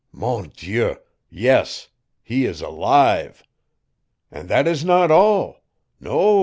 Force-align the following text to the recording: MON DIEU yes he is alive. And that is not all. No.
MON 0.11 0.49
DIEU 0.57 0.95
yes 1.29 1.89
he 2.23 2.45
is 2.47 2.59
alive. 2.59 3.43
And 4.31 4.49
that 4.49 4.67
is 4.67 4.83
not 4.83 5.11
all. 5.11 5.57
No. 5.99 6.39